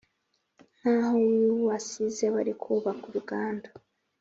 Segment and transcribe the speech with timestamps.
[0.77, 1.19] nkaho
[1.67, 3.69] wasize bari kuhubaka uruganda